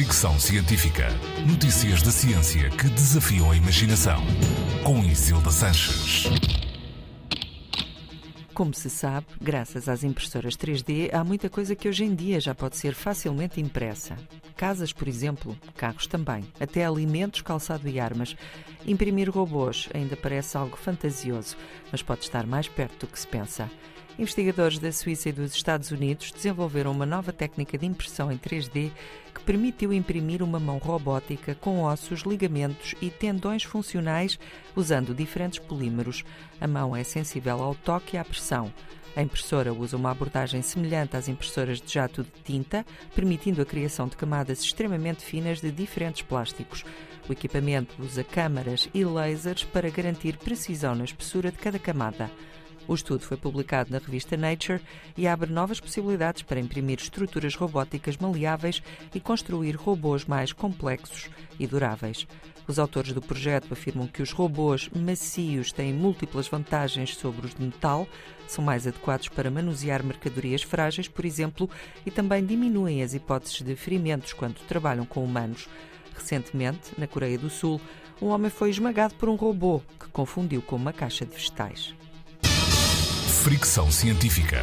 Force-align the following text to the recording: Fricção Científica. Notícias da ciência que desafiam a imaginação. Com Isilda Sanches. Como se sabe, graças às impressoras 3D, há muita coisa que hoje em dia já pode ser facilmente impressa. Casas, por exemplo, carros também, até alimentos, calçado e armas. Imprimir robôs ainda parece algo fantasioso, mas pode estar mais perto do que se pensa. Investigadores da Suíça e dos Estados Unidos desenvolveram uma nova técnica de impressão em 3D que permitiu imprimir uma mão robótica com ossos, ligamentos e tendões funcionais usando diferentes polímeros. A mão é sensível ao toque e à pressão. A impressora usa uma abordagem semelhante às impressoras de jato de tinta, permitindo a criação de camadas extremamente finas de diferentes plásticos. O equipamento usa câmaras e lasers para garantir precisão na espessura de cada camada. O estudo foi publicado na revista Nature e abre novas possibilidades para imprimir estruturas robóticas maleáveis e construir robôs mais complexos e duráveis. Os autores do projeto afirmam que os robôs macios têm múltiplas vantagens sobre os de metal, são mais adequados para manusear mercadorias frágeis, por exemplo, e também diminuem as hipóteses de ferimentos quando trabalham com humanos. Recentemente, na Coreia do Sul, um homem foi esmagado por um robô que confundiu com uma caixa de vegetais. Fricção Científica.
Fricção 0.00 0.40
Científica. 0.40 1.08
Notícias 1.46 2.00
da 2.00 2.10
ciência 2.10 2.70
que 2.70 2.88
desafiam 2.88 3.50
a 3.50 3.54
imaginação. 3.54 4.18
Com 4.82 5.04
Isilda 5.04 5.50
Sanches. 5.50 6.24
Como 8.54 8.72
se 8.72 8.88
sabe, 8.88 9.26
graças 9.38 9.90
às 9.90 10.02
impressoras 10.02 10.56
3D, 10.56 11.12
há 11.12 11.22
muita 11.22 11.50
coisa 11.50 11.76
que 11.76 11.86
hoje 11.86 12.04
em 12.04 12.14
dia 12.14 12.40
já 12.40 12.54
pode 12.54 12.78
ser 12.78 12.94
facilmente 12.94 13.60
impressa. 13.60 14.16
Casas, 14.56 14.90
por 14.90 15.06
exemplo, 15.06 15.54
carros 15.76 16.06
também, 16.06 16.44
até 16.58 16.86
alimentos, 16.86 17.42
calçado 17.42 17.86
e 17.86 18.00
armas. 18.00 18.34
Imprimir 18.86 19.30
robôs 19.30 19.90
ainda 19.92 20.16
parece 20.16 20.56
algo 20.56 20.78
fantasioso, 20.78 21.58
mas 21.92 22.02
pode 22.02 22.22
estar 22.22 22.46
mais 22.46 22.68
perto 22.68 23.06
do 23.06 23.12
que 23.12 23.20
se 23.20 23.26
pensa. 23.26 23.70
Investigadores 24.18 24.78
da 24.78 24.92
Suíça 24.92 25.30
e 25.30 25.32
dos 25.32 25.54
Estados 25.54 25.90
Unidos 25.90 26.30
desenvolveram 26.30 26.90
uma 26.90 27.06
nova 27.06 27.32
técnica 27.32 27.78
de 27.78 27.86
impressão 27.86 28.30
em 28.30 28.36
3D 28.36 28.90
que 29.34 29.40
permitiu 29.44 29.92
imprimir 29.92 30.42
uma 30.42 30.60
mão 30.60 30.78
robótica 30.78 31.54
com 31.54 31.82
ossos, 31.82 32.22
ligamentos 32.22 32.94
e 33.00 33.10
tendões 33.10 33.62
funcionais 33.62 34.38
usando 34.76 35.14
diferentes 35.14 35.58
polímeros. 35.58 36.24
A 36.60 36.66
mão 36.66 36.94
é 36.94 37.02
sensível 37.02 37.62
ao 37.62 37.74
toque 37.74 38.16
e 38.16 38.18
à 38.18 38.24
pressão. 38.24 38.70
A 39.16 39.22
impressora 39.22 39.72
usa 39.72 39.96
uma 39.96 40.10
abordagem 40.10 40.62
semelhante 40.62 41.16
às 41.16 41.28
impressoras 41.28 41.80
de 41.80 41.92
jato 41.92 42.22
de 42.22 42.30
tinta, 42.44 42.86
permitindo 43.14 43.60
a 43.60 43.66
criação 43.66 44.06
de 44.06 44.16
camadas 44.16 44.60
extremamente 44.60 45.24
finas 45.24 45.60
de 45.60 45.72
diferentes 45.72 46.22
plásticos. 46.22 46.84
O 47.28 47.32
equipamento 47.32 47.94
usa 48.00 48.22
câmaras 48.22 48.88
e 48.94 49.04
lasers 49.04 49.64
para 49.64 49.90
garantir 49.90 50.36
precisão 50.36 50.94
na 50.94 51.04
espessura 51.04 51.50
de 51.50 51.58
cada 51.58 51.78
camada. 51.78 52.30
O 52.90 52.94
estudo 52.96 53.20
foi 53.20 53.36
publicado 53.36 53.92
na 53.92 53.98
revista 53.98 54.36
Nature 54.36 54.80
e 55.16 55.28
abre 55.28 55.48
novas 55.48 55.78
possibilidades 55.78 56.42
para 56.42 56.58
imprimir 56.58 56.98
estruturas 56.98 57.54
robóticas 57.54 58.16
maleáveis 58.16 58.82
e 59.14 59.20
construir 59.20 59.76
robôs 59.76 60.24
mais 60.24 60.52
complexos 60.52 61.30
e 61.56 61.68
duráveis. 61.68 62.26
Os 62.66 62.80
autores 62.80 63.12
do 63.12 63.22
projeto 63.22 63.72
afirmam 63.72 64.08
que 64.08 64.20
os 64.20 64.32
robôs 64.32 64.90
macios 64.92 65.70
têm 65.70 65.94
múltiplas 65.94 66.48
vantagens 66.48 67.14
sobre 67.14 67.46
os 67.46 67.54
de 67.54 67.62
metal, 67.62 68.08
são 68.48 68.64
mais 68.64 68.88
adequados 68.88 69.28
para 69.28 69.52
manusear 69.52 70.02
mercadorias 70.02 70.64
frágeis, 70.64 71.06
por 71.06 71.24
exemplo, 71.24 71.70
e 72.04 72.10
também 72.10 72.44
diminuem 72.44 73.04
as 73.04 73.14
hipóteses 73.14 73.62
de 73.62 73.76
ferimentos 73.76 74.32
quando 74.32 74.66
trabalham 74.66 75.06
com 75.06 75.22
humanos. 75.22 75.68
Recentemente, 76.12 76.90
na 76.98 77.06
Coreia 77.06 77.38
do 77.38 77.50
Sul, 77.50 77.80
um 78.20 78.26
homem 78.26 78.50
foi 78.50 78.68
esmagado 78.68 79.14
por 79.14 79.28
um 79.28 79.36
robô 79.36 79.80
que 80.00 80.08
confundiu 80.08 80.60
com 80.60 80.74
uma 80.74 80.92
caixa 80.92 81.24
de 81.24 81.32
vegetais. 81.32 81.94
Fricção 83.42 83.90
Científica. 83.90 84.60